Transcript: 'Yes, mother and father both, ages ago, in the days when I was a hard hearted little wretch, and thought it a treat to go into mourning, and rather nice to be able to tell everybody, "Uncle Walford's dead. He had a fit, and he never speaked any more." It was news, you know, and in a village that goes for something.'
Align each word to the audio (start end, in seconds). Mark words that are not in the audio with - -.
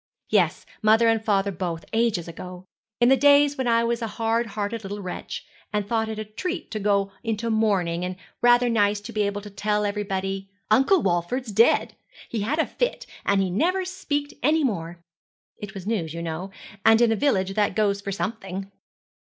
'Yes, 0.29 0.65
mother 0.81 1.07
and 1.07 1.23
father 1.23 1.51
both, 1.51 1.85
ages 1.93 2.27
ago, 2.27 2.65
in 2.99 3.09
the 3.09 3.15
days 3.15 3.55
when 3.55 3.67
I 3.67 3.83
was 3.83 4.01
a 4.01 4.07
hard 4.07 4.47
hearted 4.47 4.81
little 4.81 4.99
wretch, 5.03 5.45
and 5.71 5.87
thought 5.87 6.09
it 6.09 6.17
a 6.17 6.25
treat 6.25 6.71
to 6.71 6.79
go 6.79 7.11
into 7.23 7.51
mourning, 7.51 8.03
and 8.03 8.15
rather 8.41 8.67
nice 8.67 8.99
to 8.99 9.13
be 9.13 9.21
able 9.21 9.41
to 9.41 9.51
tell 9.51 9.85
everybody, 9.85 10.49
"Uncle 10.71 11.03
Walford's 11.03 11.51
dead. 11.51 11.95
He 12.29 12.41
had 12.41 12.57
a 12.57 12.65
fit, 12.65 13.05
and 13.27 13.41
he 13.43 13.51
never 13.51 13.85
speaked 13.85 14.33
any 14.41 14.63
more." 14.63 14.97
It 15.59 15.75
was 15.75 15.85
news, 15.85 16.15
you 16.15 16.23
know, 16.23 16.49
and 16.83 16.99
in 16.99 17.11
a 17.11 17.15
village 17.15 17.53
that 17.53 17.75
goes 17.75 18.01
for 18.01 18.11
something.' 18.11 18.71